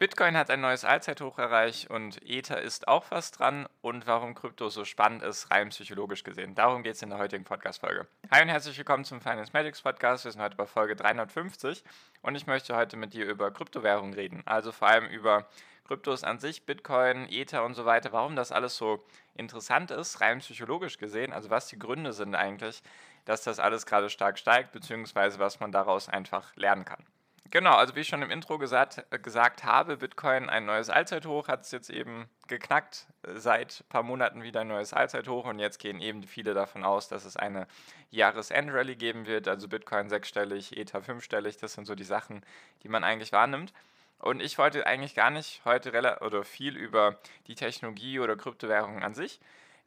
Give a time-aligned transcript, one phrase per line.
[0.00, 3.68] Bitcoin hat ein neues Allzeithoch erreicht und Ether ist auch fast dran.
[3.82, 6.54] Und warum Krypto so spannend ist, rein psychologisch gesehen.
[6.54, 8.06] Darum geht es in der heutigen Podcast-Folge.
[8.30, 10.24] Hi und herzlich willkommen zum Finance Magics Podcast.
[10.24, 11.84] Wir sind heute bei Folge 350
[12.22, 14.42] und ich möchte heute mit dir über Kryptowährungen reden.
[14.46, 15.46] Also vor allem über
[15.86, 18.10] Kryptos an sich, Bitcoin, Ether und so weiter.
[18.10, 21.30] Warum das alles so interessant ist, rein psychologisch gesehen.
[21.30, 22.82] Also was die Gründe sind eigentlich,
[23.26, 27.04] dass das alles gerade stark steigt, beziehungsweise was man daraus einfach lernen kann.
[27.52, 31.48] Genau, also wie ich schon im Intro gesagt, äh, gesagt habe, Bitcoin ein neues Allzeithoch,
[31.48, 35.58] hat es jetzt eben geknackt, äh, seit ein paar Monaten wieder ein neues Allzeithoch und
[35.58, 37.66] jetzt gehen eben viele davon aus, dass es eine
[38.10, 42.44] Jahresendrallye geben wird, also Bitcoin sechsstellig, Ether fünfstellig, das sind so die Sachen,
[42.84, 43.72] die man eigentlich wahrnimmt.
[44.20, 49.14] Und ich wollte eigentlich gar nicht heute oder viel über die Technologie oder Kryptowährungen an
[49.14, 49.40] sich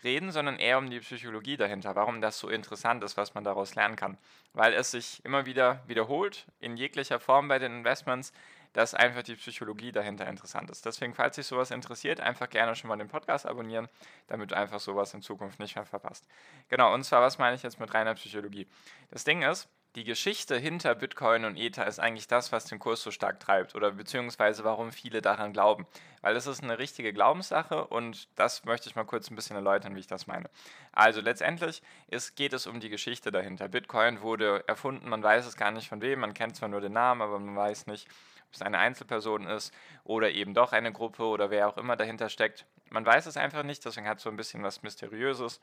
[0.04, 3.76] reden, sondern eher um die Psychologie dahinter, warum das so interessant ist, was man daraus
[3.76, 4.18] lernen kann.
[4.54, 8.34] Weil es sich immer wieder wiederholt, in jeglicher Form bei den Investments,
[8.74, 10.86] dass einfach die Psychologie dahinter interessant ist.
[10.86, 13.88] Deswegen, falls dich sowas interessiert, einfach gerne schon mal den Podcast abonnieren,
[14.28, 16.28] damit du einfach sowas in Zukunft nicht mehr verpasst.
[16.70, 18.68] Genau, und zwar, was meine ich jetzt mit reiner Psychologie?
[19.12, 23.04] Das Ding ist, die Geschichte hinter Bitcoin und Ether ist eigentlich das, was den Kurs
[23.04, 25.86] so stark treibt oder beziehungsweise warum viele daran glauben.
[26.22, 29.96] Weil es ist eine richtige Glaubenssache und das möchte ich mal kurz ein bisschen erläutern,
[29.96, 30.50] wie ich das meine.
[30.94, 33.68] Also letztendlich ist, geht es um die Geschichte dahinter.
[33.68, 36.94] Bitcoin wurde erfunden, man weiß es gar nicht von wem, man kennt zwar nur den
[36.94, 38.08] Namen, aber man weiß nicht,
[38.48, 42.30] ob es eine Einzelperson ist oder eben doch eine Gruppe oder wer auch immer dahinter
[42.30, 42.66] steckt.
[42.94, 45.60] Man weiß es einfach nicht, deswegen hat es so ein bisschen was Mysteriöses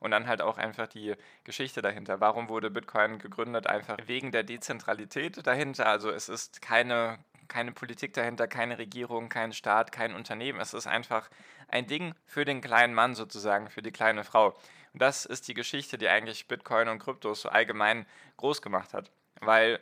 [0.00, 2.20] und dann halt auch einfach die Geschichte dahinter.
[2.20, 3.66] Warum wurde Bitcoin gegründet?
[3.66, 5.86] Einfach wegen der Dezentralität dahinter.
[5.86, 10.60] Also es ist keine, keine Politik dahinter, keine Regierung, kein Staat, kein Unternehmen.
[10.60, 11.30] Es ist einfach
[11.68, 14.48] ein Ding für den kleinen Mann sozusagen, für die kleine Frau.
[14.92, 18.04] Und das ist die Geschichte, die eigentlich Bitcoin und Kryptos so allgemein
[18.36, 19.10] groß gemacht hat.
[19.40, 19.80] Weil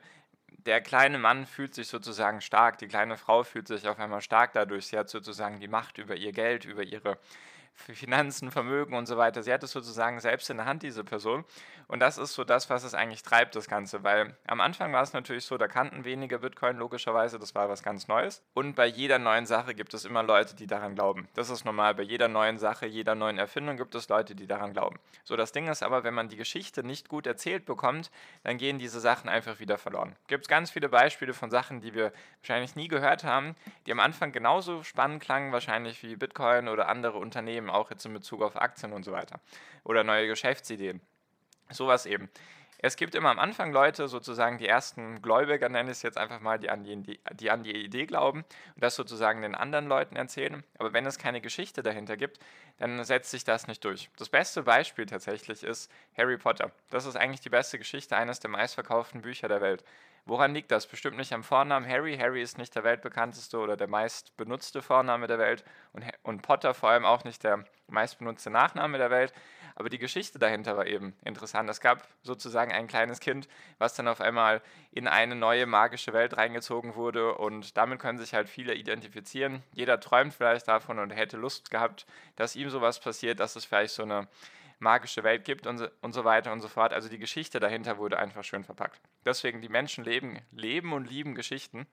[0.67, 4.53] der kleine Mann fühlt sich sozusagen stark, die kleine Frau fühlt sich auf einmal stark
[4.53, 4.87] dadurch.
[4.87, 7.19] Sie hat sozusagen die Macht über ihr Geld, über ihre
[7.75, 9.43] Finanzen, Vermögen und so weiter.
[9.43, 11.45] Sie hat es sozusagen selbst in der Hand, diese Person.
[11.89, 14.05] Und das ist so das, was es eigentlich treibt, das Ganze.
[14.05, 17.83] Weil am Anfang war es natürlich so, da kannten weniger Bitcoin logischerweise, das war was
[17.83, 18.43] ganz Neues.
[18.55, 21.29] Und bei jeder neuen Sache gibt es immer Leute, die daran glauben.
[21.35, 21.95] Das ist normal.
[21.95, 24.99] Bei jeder neuen Sache, jeder neuen Erfindung gibt es Leute, die daran glauben.
[25.25, 28.11] So, das Ding ist aber, wenn man die Geschichte nicht gut erzählt bekommt,
[28.43, 30.17] dann gehen diese Sachen einfach wieder verloren.
[30.29, 33.55] Gibt es ganz viele Beispiele von Sachen, die wir wahrscheinlich nie gehört haben,
[33.87, 38.13] die am Anfang genauso spannend klangen, wahrscheinlich wie Bitcoin oder andere Unternehmen, auch jetzt in
[38.13, 39.41] Bezug auf Aktien und so weiter.
[39.85, 41.01] Oder neue Geschäftsideen.
[41.71, 42.29] Sowas eben.
[42.85, 46.41] Es gibt immer am Anfang Leute, sozusagen die ersten Gläubiger, nenne ich es jetzt einfach
[46.41, 48.41] mal, die an die, die an die Idee glauben
[48.75, 50.65] und das sozusagen den anderen Leuten erzählen.
[50.79, 52.41] Aber wenn es keine Geschichte dahinter gibt,
[52.79, 54.11] dann setzt sich das nicht durch.
[54.17, 56.73] Das beste Beispiel tatsächlich ist Harry Potter.
[56.91, 59.85] Das ist eigentlich die beste Geschichte eines der meistverkauften Bücher der Welt.
[60.25, 60.87] Woran liegt das?
[60.87, 62.17] Bestimmt nicht am Vornamen Harry.
[62.17, 66.91] Harry ist nicht der weltbekannteste oder der meistbenutzte Vorname der Welt und, und Potter vor
[66.91, 69.33] allem auch nicht der meistbenutzte Nachname der Welt.
[69.75, 71.69] Aber die Geschichte dahinter war eben interessant.
[71.69, 74.63] Es gab sozusagen ein kleines Kind, was dann auf einmal
[74.93, 79.63] in eine neue magische Welt reingezogen wurde und damit können sich halt viele identifizieren.
[79.73, 82.07] Jeder träumt vielleicht davon und hätte Lust gehabt,
[82.37, 84.29] dass ihm sowas passiert, dass es vielleicht so eine
[84.83, 86.93] magische Welt gibt und so, und so weiter und so fort.
[86.93, 89.01] Also die Geschichte dahinter wurde einfach schön verpackt.
[89.25, 91.87] Deswegen, die Menschen leben, leben und lieben Geschichten.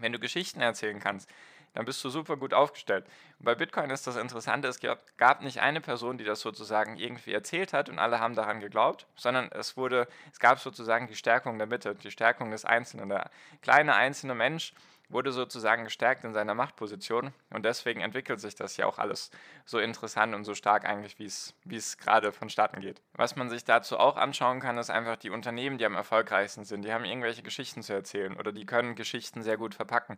[0.00, 1.28] Wenn du Geschichten erzählen kannst,
[1.74, 3.06] dann bist du super gut aufgestellt.
[3.38, 4.80] Und bei Bitcoin ist das Interessante, es
[5.16, 9.06] gab nicht eine Person, die das sozusagen irgendwie erzählt hat und alle haben daran geglaubt,
[9.16, 13.08] sondern es wurde, es gab sozusagen die Stärkung der Mitte, die Stärkung des Einzelnen.
[13.08, 13.30] Der
[13.62, 14.74] kleine einzelne Mensch
[15.12, 19.30] wurde sozusagen gestärkt in seiner Machtposition und deswegen entwickelt sich das ja auch alles
[19.64, 23.00] so interessant und so stark eigentlich, wie es, gerade vonstatten geht.
[23.14, 26.84] Was man sich dazu auch anschauen kann, ist einfach die Unternehmen, die am erfolgreichsten sind.
[26.84, 30.16] Die haben irgendwelche Geschichten zu erzählen oder die können Geschichten sehr gut verpacken.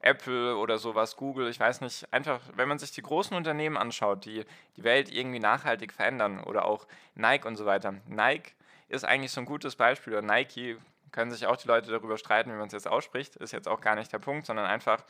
[0.00, 4.26] Apple oder sowas, Google, ich weiß nicht, einfach, wenn man sich die großen Unternehmen anschaut,
[4.26, 4.44] die
[4.76, 7.94] die Welt irgendwie nachhaltig verändern oder auch Nike und so weiter.
[8.06, 8.52] Nike
[8.88, 10.76] ist eigentlich so ein gutes Beispiel oder Nike,
[11.14, 13.80] können sich auch die Leute darüber streiten, wie man es jetzt ausspricht, ist jetzt auch
[13.80, 15.04] gar nicht der Punkt, sondern einfach,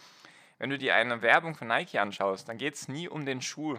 [0.59, 3.79] wenn du dir eine Werbung von Nike anschaust, dann geht es nie um den Schuh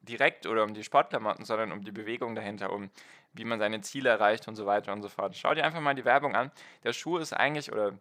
[0.00, 2.90] direkt oder um die Sportklamotten, sondern um die Bewegung dahinter, um
[3.34, 5.36] wie man seine Ziele erreicht und so weiter und so fort.
[5.36, 6.50] Schau dir einfach mal die Werbung an.
[6.82, 7.92] Der Schuh ist eigentlich, oder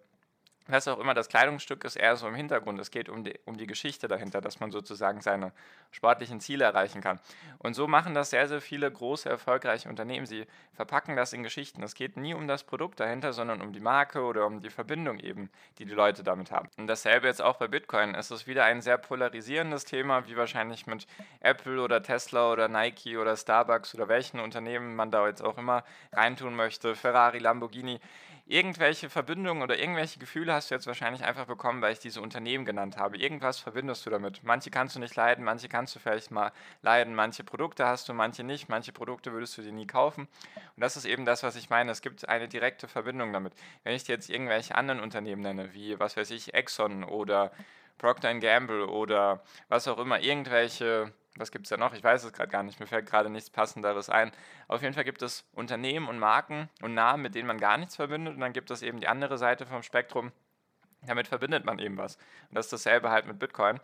[0.69, 2.80] was auch immer das Kleidungsstück ist, eher so im Hintergrund.
[2.80, 5.51] Es geht um die, um die Geschichte dahinter, dass man sozusagen seine
[5.92, 7.19] sportlichen Ziele erreichen kann.
[7.57, 10.25] Und so machen das sehr, sehr viele große, erfolgreiche Unternehmen.
[10.25, 11.81] Sie verpacken das in Geschichten.
[11.83, 15.19] Es geht nie um das Produkt dahinter, sondern um die Marke oder um die Verbindung
[15.19, 16.69] eben, die die Leute damit haben.
[16.77, 18.15] Und dasselbe jetzt auch bei Bitcoin.
[18.15, 21.07] Es ist wieder ein sehr polarisierendes Thema, wie wahrscheinlich mit
[21.39, 25.83] Apple oder Tesla oder Nike oder Starbucks oder welchen Unternehmen man da jetzt auch immer
[26.13, 26.95] reintun möchte.
[26.95, 28.00] Ferrari, Lamborghini
[28.50, 32.66] irgendwelche Verbindungen oder irgendwelche Gefühle hast du jetzt wahrscheinlich einfach bekommen, weil ich diese Unternehmen
[32.66, 33.16] genannt habe.
[33.18, 34.42] Irgendwas verbindest du damit.
[34.44, 36.51] Manche kannst du nicht leiden, manche kannst du vielleicht mal
[36.81, 40.28] leiden, manche Produkte hast du, manche nicht, manche Produkte würdest du dir nie kaufen.
[40.75, 41.92] Und das ist eben das, was ich meine.
[41.92, 43.54] Es gibt eine direkte Verbindung damit.
[43.84, 47.51] Wenn ich dir jetzt irgendwelche anderen Unternehmen nenne, wie was weiß ich, Exxon oder
[48.00, 51.94] Procter Gamble oder was auch immer, irgendwelche was gibt es da noch?
[51.94, 52.80] Ich weiß es gerade gar nicht.
[52.80, 54.31] Mir fällt gerade nichts Passenderes ein.
[54.68, 57.96] Auf jeden Fall gibt es Unternehmen und Marken und Namen, mit denen man gar nichts
[57.96, 58.34] verbindet.
[58.34, 60.31] Und dann gibt es eben die andere Seite vom Spektrum.
[61.06, 62.16] Damit verbindet man eben was.
[62.50, 63.80] Und das ist dasselbe halt mit Bitcoin.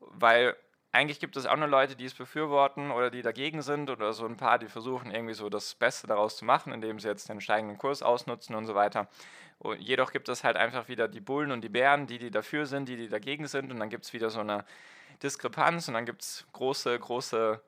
[0.00, 0.56] Weil
[0.92, 4.26] eigentlich gibt es auch nur Leute, die es befürworten oder die dagegen sind oder so
[4.26, 7.40] ein paar, die versuchen irgendwie so das Beste daraus zu machen, indem sie jetzt den
[7.40, 9.08] steigenden Kurs ausnutzen und so weiter.
[9.58, 12.66] Und jedoch gibt es halt einfach wieder die Bullen und die Bären, die, die dafür
[12.66, 13.70] sind, die, die dagegen sind.
[13.70, 14.64] Und dann gibt es wieder so eine
[15.22, 17.60] Diskrepanz und dann gibt es große, große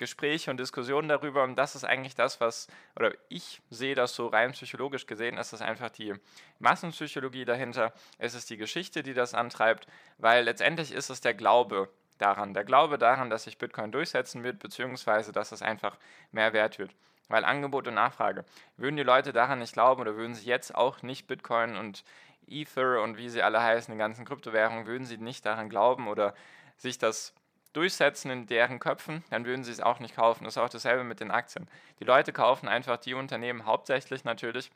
[0.00, 1.44] Gespräche und Diskussionen darüber.
[1.44, 5.52] Und das ist eigentlich das, was, oder ich sehe das so rein psychologisch gesehen, ist
[5.52, 6.14] es einfach die
[6.58, 7.92] Massenpsychologie dahinter.
[8.18, 9.86] Es ist die Geschichte, die das antreibt,
[10.16, 14.58] weil letztendlich ist es der Glaube daran, der Glaube daran, dass sich Bitcoin durchsetzen wird,
[14.58, 15.98] beziehungsweise dass es einfach
[16.32, 16.94] mehr wert wird.
[17.28, 18.44] Weil Angebot und Nachfrage.
[18.78, 22.04] Würden die Leute daran nicht glauben oder würden sie jetzt auch nicht Bitcoin und
[22.48, 26.34] Ether und wie sie alle heißen, die ganzen Kryptowährungen, würden sie nicht daran glauben oder
[26.80, 27.34] sich das
[27.72, 30.44] durchsetzen in deren Köpfen, dann würden sie es auch nicht kaufen.
[30.44, 31.68] Das ist auch dasselbe mit den Aktien.
[32.00, 34.72] Die Leute kaufen einfach die Unternehmen hauptsächlich natürlich,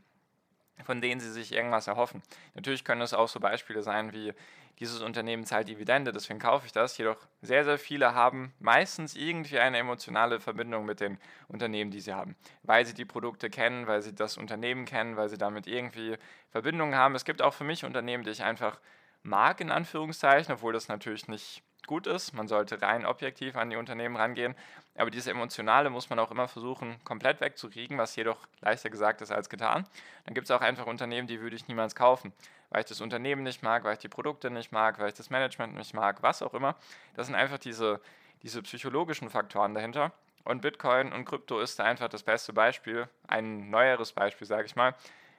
[0.84, 2.22] von denen sie sich irgendwas erhoffen.
[2.54, 4.32] Natürlich können es auch so Beispiele sein wie
[4.80, 6.98] dieses Unternehmen zahlt Dividende, deswegen kaufe ich das.
[6.98, 12.12] Jedoch sehr, sehr viele haben meistens irgendwie eine emotionale Verbindung mit den Unternehmen, die sie
[12.12, 12.34] haben,
[12.64, 16.16] weil sie die Produkte kennen, weil sie das Unternehmen kennen, weil sie damit irgendwie
[16.50, 17.14] Verbindungen haben.
[17.14, 18.80] Es gibt auch für mich Unternehmen, die ich einfach
[19.22, 22.32] mag, in Anführungszeichen, obwohl das natürlich nicht gut ist.
[22.32, 24.54] Man sollte rein objektiv an die Unternehmen rangehen.
[24.96, 29.32] Aber dieses Emotionale muss man auch immer versuchen, komplett wegzukriegen, was jedoch leichter gesagt ist
[29.32, 29.86] als getan.
[30.24, 32.32] Dann gibt es auch einfach Unternehmen, die würde ich niemals kaufen,
[32.70, 35.30] weil ich das Unternehmen nicht mag, weil ich die Produkte nicht mag, weil ich das
[35.30, 36.76] Management nicht mag, was auch immer.
[37.14, 38.00] Das sind einfach diese,
[38.42, 40.12] diese psychologischen Faktoren dahinter.
[40.44, 44.76] Und Bitcoin und Krypto ist da einfach das beste Beispiel, ein neueres Beispiel, sage ich
[44.76, 44.94] mal,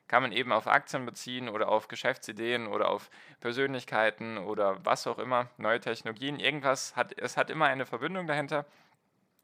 [0.08, 3.10] kann man eben auf Aktien beziehen oder auf Geschäftsideen oder auf
[3.40, 8.66] Persönlichkeiten oder was auch immer, neue Technologien, irgendwas hat, es hat immer eine Verbindung dahinter.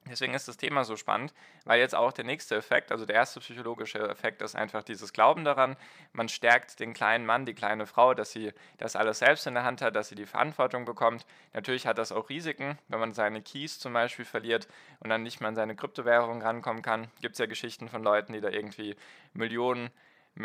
[0.09, 1.31] Deswegen ist das Thema so spannend,
[1.63, 5.45] weil jetzt auch der nächste Effekt, also der erste psychologische Effekt ist einfach dieses Glauben
[5.45, 5.77] daran.
[6.11, 9.63] Man stärkt den kleinen Mann, die kleine Frau, dass sie das alles selbst in der
[9.63, 11.27] Hand hat, dass sie die Verantwortung bekommt.
[11.53, 14.67] Natürlich hat das auch Risiken, wenn man seine Keys zum Beispiel verliert
[15.01, 17.11] und dann nicht mehr an seine Kryptowährung rankommen kann.
[17.21, 18.95] Gibt es ja Geschichten von Leuten, die da irgendwie
[19.33, 19.91] Millionen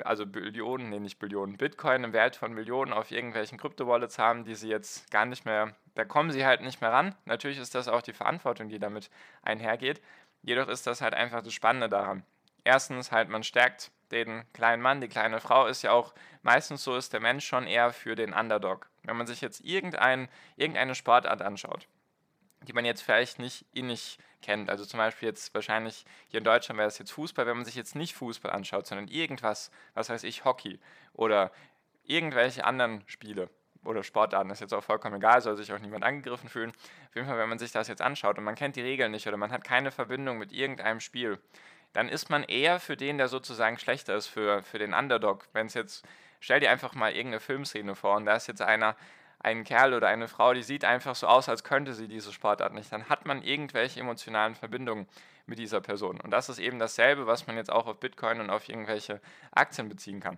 [0.05, 4.55] also Billionen, nee, nicht Billionen, Bitcoin im Wert von Millionen auf irgendwelchen Kryptowallets haben, die
[4.55, 7.15] sie jetzt gar nicht mehr, da kommen sie halt nicht mehr ran.
[7.25, 9.11] Natürlich ist das auch die Verantwortung, die damit
[9.43, 10.03] einhergeht.
[10.43, 12.25] Jedoch ist das halt einfach das Spannende daran.
[12.65, 16.97] Erstens halt, man stärkt den kleinen Mann, die kleine Frau ist ja auch meistens so,
[16.97, 18.89] ist der Mensch schon eher für den Underdog.
[19.03, 21.89] Wenn man sich jetzt irgendein, irgendeine Sportart anschaut,
[22.63, 24.71] die man jetzt vielleicht nicht innig kennt.
[24.71, 27.75] Also zum Beispiel jetzt wahrscheinlich hier in Deutschland wäre es jetzt Fußball, wenn man sich
[27.75, 30.79] jetzt nicht Fußball anschaut, sondern irgendwas, was weiß ich, Hockey
[31.13, 31.53] oder
[32.05, 33.51] irgendwelche anderen Spiele
[33.85, 36.71] oder Sportarten, ist jetzt auch vollkommen egal, soll sich auch niemand angegriffen fühlen.
[37.09, 39.27] Auf jeden Fall, wenn man sich das jetzt anschaut und man kennt die Regeln nicht
[39.27, 41.39] oder man hat keine Verbindung mit irgendeinem Spiel,
[41.93, 45.49] dann ist man eher für den, der sozusagen schlechter ist, für, für den Underdog.
[45.53, 46.05] Wenn es jetzt,
[46.41, 48.97] stell dir einfach mal irgendeine Filmszene vor und da ist jetzt einer,
[49.47, 52.75] ein Kerl oder eine Frau, die sieht einfach so aus, als könnte sie diese Sportart
[52.75, 55.07] nicht, dann hat man irgendwelche emotionalen Verbindungen
[55.47, 56.21] mit dieser Person.
[56.21, 59.21] Und das ist eben dasselbe, was man jetzt auch auf Bitcoin und auf irgendwelche
[59.53, 60.37] Aktien beziehen kann.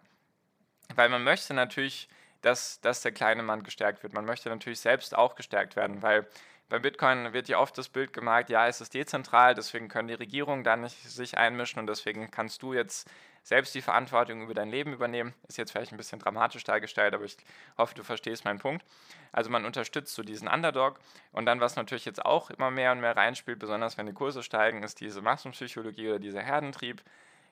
[0.95, 2.11] Weil man möchte natürlich,
[2.43, 4.13] dass, dass der kleine Mann gestärkt wird.
[4.13, 6.27] Man möchte natürlich selbst auch gestärkt werden, weil
[6.69, 10.15] bei Bitcoin wird ja oft das Bild gemalt, ja, es ist dezentral, deswegen können die
[10.15, 13.09] Regierungen da nicht sich einmischen und deswegen kannst du jetzt
[13.49, 15.33] selbst die Verantwortung über dein Leben übernehmen.
[15.49, 17.39] Ist jetzt vielleicht ein bisschen dramatisch dargestellt, aber ich
[17.79, 18.85] hoffe, du verstehst meinen Punkt.
[19.33, 21.01] Also man unterstützt so diesen Underdog
[21.33, 24.43] und dann, was natürlich jetzt auch immer mehr und mehr reinspielt, besonders wenn die Kurse
[24.43, 27.03] steigen, ist diese Massenpsychologie oder dieser Herdentrieb.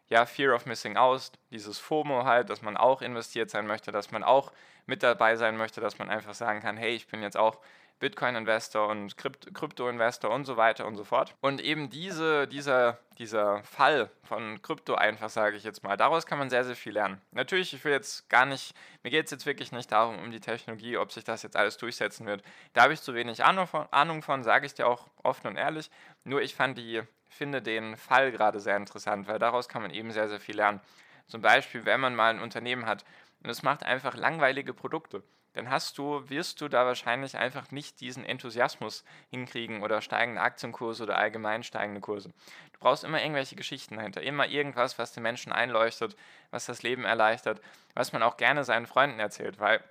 [0.08, 4.10] Ja, Fear of Missing Out, dieses FOMO halt, dass man auch investiert sein möchte, dass
[4.10, 4.52] man auch
[4.84, 7.58] mit dabei sein möchte, dass man einfach sagen kann, hey, ich bin jetzt auch
[7.98, 11.34] Bitcoin-Investor und Krypto-Investor und so weiter und so fort.
[11.40, 16.38] Und eben diese, dieser, dieser Fall von Krypto einfach, sage ich jetzt mal, daraus kann
[16.38, 17.20] man sehr, sehr viel lernen.
[17.32, 20.40] Natürlich, ich will jetzt gar nicht, mir geht es jetzt wirklich nicht darum, um die
[20.40, 22.42] Technologie, ob sich das jetzt alles durchsetzen wird.
[22.74, 25.56] Da habe ich zu wenig Ahnung von, Ahnung von sage ich dir auch offen und
[25.56, 25.90] ehrlich.
[26.24, 30.12] Nur ich fand die, finde den Fall gerade sehr interessant, weil daraus kann man eben
[30.12, 30.80] sehr, sehr viel lernen.
[31.28, 33.04] Zum Beispiel, wenn man mal ein Unternehmen hat
[33.42, 35.22] und es macht einfach langweilige Produkte
[35.56, 41.04] dann hast du, wirst du da wahrscheinlich einfach nicht diesen Enthusiasmus hinkriegen oder steigende Aktienkurse
[41.04, 42.28] oder allgemein steigende Kurse.
[42.74, 46.14] Du brauchst immer irgendwelche Geschichten dahinter, immer irgendwas, was den Menschen einleuchtet,
[46.50, 47.62] was das Leben erleichtert,
[47.94, 49.82] was man auch gerne seinen Freunden erzählt, weil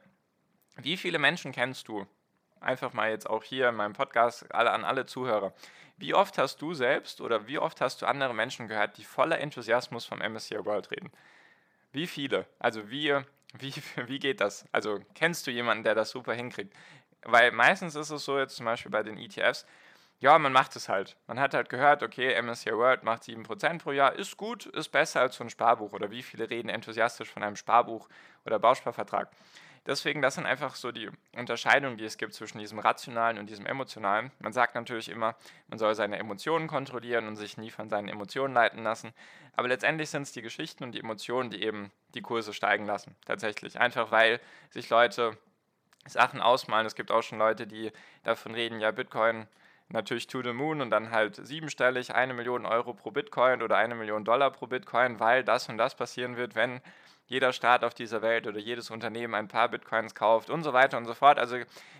[0.78, 2.06] wie viele Menschen kennst du?
[2.62, 5.52] Einfach mal jetzt auch hier in meinem Podcast alle, an alle Zuhörer.
[5.98, 9.40] Wie oft hast du selbst oder wie oft hast du andere Menschen gehört, die voller
[9.40, 11.12] Enthusiasmus vom MSCI World reden?
[11.96, 12.46] Wie viele?
[12.60, 13.16] Also wie
[13.58, 13.74] wie,
[14.08, 14.66] wie geht das?
[14.74, 16.76] Also kennst du jemanden, der das super hinkriegt?
[17.24, 19.66] Weil meistens ist es so, jetzt zum Beispiel bei den ETFs,
[20.20, 21.16] ja, man macht es halt.
[21.28, 25.22] Man hat halt gehört, okay, MSCI World macht 7% pro Jahr, ist gut, ist besser
[25.22, 25.94] als so ein Sparbuch.
[25.94, 28.10] Oder wie viele reden enthusiastisch von einem Sparbuch
[28.46, 29.30] oder Bausparvertrag?
[29.88, 33.68] Deswegen, das sind einfach so die Unterscheidungen, die es gibt zwischen diesem rationalen und diesem
[33.68, 34.32] emotionalen.
[34.40, 35.36] Man sagt natürlich immer,
[35.68, 39.14] man soll seine Emotionen kontrollieren und sich nie von seinen Emotionen leiten lassen.
[39.56, 43.16] Aber letztendlich sind es die Geschichten und die Emotionen, die eben die Kurse steigen lassen.
[43.26, 43.80] Tatsächlich.
[43.80, 45.38] Einfach weil sich Leute
[46.08, 46.88] Sachen ausmalen.
[46.88, 47.92] Es gibt auch schon Leute, die
[48.24, 49.48] davon reden, ja, Bitcoin
[49.90, 53.96] natürlich to the moon und dann halt siebenstellig, eine Million Euro pro Bitcoin oder eine
[53.96, 56.82] Million Dollar pro Bitcoin, weil das und das passieren wird, wenn
[57.28, 60.98] jeder Staat auf dieser Welt oder jedes Unternehmen ein paar Bitcoins kauft und so weiter
[60.98, 61.40] und so fort.
[61.40, 61.58] Also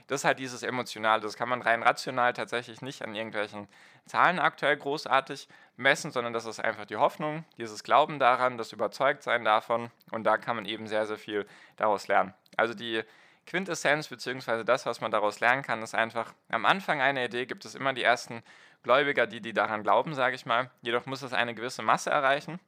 [0.08, 1.22] das ist halt dieses Emotionale.
[1.22, 3.68] Das kann man rein rational tatsächlich nicht an irgendwelchen
[4.06, 9.44] Zahlen aktuell großartig messen, sondern das ist einfach die Hoffnung, dieses Glauben daran, das Überzeugtsein
[9.44, 12.34] davon und da kann man eben sehr, sehr viel daraus lernen.
[12.56, 13.04] Also die
[13.46, 17.66] Quintessenz beziehungsweise das, was man daraus lernen kann, ist einfach, am Anfang einer Idee gibt
[17.66, 18.44] es immer die ersten
[18.84, 20.72] Gläubiger, die, die daran glauben, sage ich mal.
[20.82, 22.60] Jedoch muss es eine gewisse Masse erreichen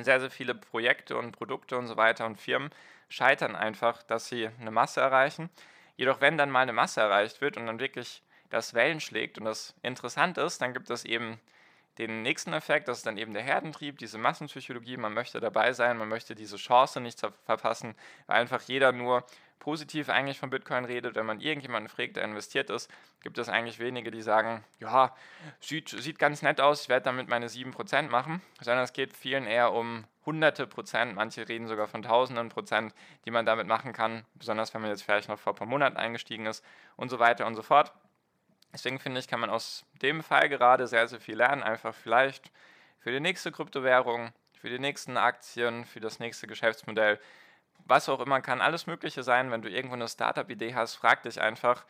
[0.00, 2.70] sehr, sehr viele Projekte und Produkte und so weiter und Firmen
[3.08, 5.50] scheitern einfach, dass sie eine Masse erreichen.
[5.96, 9.44] Jedoch, wenn dann mal eine Masse erreicht wird und dann wirklich das Wellen schlägt und
[9.44, 11.38] das interessant ist, dann gibt es eben
[11.98, 15.98] den nächsten Effekt, das ist dann eben der Herdentrieb, diese Massenpsychologie, man möchte dabei sein,
[15.98, 17.94] man möchte diese Chance nicht verpassen,
[18.26, 19.24] weil einfach jeder nur
[19.62, 21.14] positiv eigentlich von Bitcoin redet.
[21.14, 22.90] Wenn man irgendjemanden fragt, der investiert ist,
[23.22, 25.14] gibt es eigentlich wenige, die sagen, ja,
[25.60, 29.46] sieht, sieht ganz nett aus, ich werde damit meine 7% machen, sondern es geht vielen
[29.46, 32.92] eher um hunderte Prozent, manche reden sogar von tausenden Prozent,
[33.24, 35.96] die man damit machen kann, besonders wenn man jetzt vielleicht noch vor ein paar Monaten
[35.96, 36.64] eingestiegen ist
[36.96, 37.92] und so weiter und so fort.
[38.72, 42.50] Deswegen finde ich, kann man aus dem Fall gerade sehr, sehr viel lernen, einfach vielleicht
[43.00, 47.18] für die nächste Kryptowährung, für die nächsten Aktien, für das nächste Geschäftsmodell
[47.86, 49.50] was auch immer, kann alles Mögliche sein.
[49.50, 51.84] Wenn du irgendwo eine Startup-Idee hast, frag dich einfach,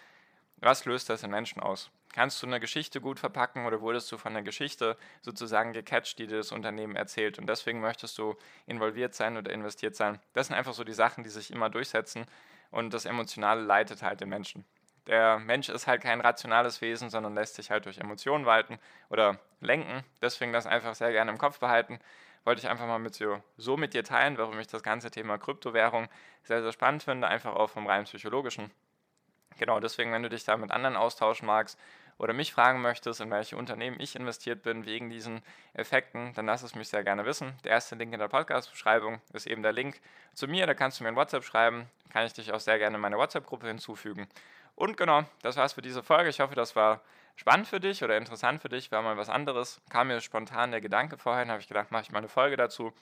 [0.57, 1.91] was löst das in Menschen aus?
[2.12, 6.27] Kannst du eine Geschichte gut verpacken oder wurdest du von der Geschichte sozusagen gecatcht, die
[6.27, 8.37] dir das Unternehmen erzählt und deswegen möchtest du
[8.67, 10.21] involviert sein oder investiert sein?
[10.35, 12.27] Das sind einfach so die Sachen, die sich immer durchsetzen
[12.71, 14.65] und das Emotionale leitet halt den Menschen.
[15.07, 18.79] Der Mensch ist halt kein rationales Wesen, sondern lässt sich halt durch Emotionen walten
[19.11, 20.05] oder lenken.
[20.21, 21.99] Deswegen das einfach sehr gerne im Kopf behalten
[22.45, 25.39] wollte ich einfach mal mit so, so mit dir teilen, warum ich das ganze Thema
[25.39, 26.09] Kryptowährung
[26.43, 28.71] sehr, sehr spannend finde, einfach auch vom rein psychologischen.
[29.59, 31.79] Genau, deswegen, wenn du dich da mit anderen austauschen magst
[32.19, 35.43] oder mich fragen möchtest, in welche Unternehmen ich investiert bin wegen diesen
[35.75, 37.53] Effekten, dann lass es mich sehr gerne wissen.
[37.65, 40.01] Der erste Link in der Podcast-Beschreibung ist eben der Link
[40.35, 40.67] zu mir.
[40.67, 41.87] Da kannst du mir ein WhatsApp schreiben.
[42.11, 44.27] Kann ich dich auch sehr gerne in meine WhatsApp-Gruppe hinzufügen.
[44.75, 46.31] Und genau, das war's für diese Folge.
[46.31, 47.00] Ich hoffe, das war
[47.37, 49.81] spannend für dich oder interessant für dich, war mal was anderes.
[49.91, 52.93] Kam mir spontan der Gedanke vorhin, habe ich gedacht, mache ich mal eine Folge dazu.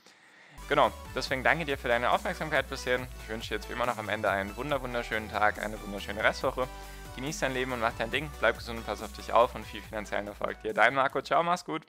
[0.68, 3.00] Genau, deswegen danke dir für deine Aufmerksamkeit bisher.
[3.22, 6.68] Ich wünsche dir jetzt wie immer noch am Ende einen wunderschönen Tag, eine wunderschöne Restwoche.
[7.16, 8.30] Genieß dein Leben und mach dein Ding.
[8.38, 10.72] Bleib gesund und pass auf dich auf und viel finanziellen Erfolg dir.
[10.72, 11.82] Dein Marco, ciao, mach's gut.